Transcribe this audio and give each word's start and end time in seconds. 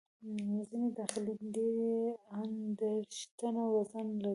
ځینې 0.69 0.89
داخلي 0.99 1.33
ډبرې 1.53 1.69
یې 1.79 1.95
ان 2.35 2.49
دېرش 2.79 3.17
ټنه 3.37 3.63
وزن 3.73 4.07
لري. 4.23 4.29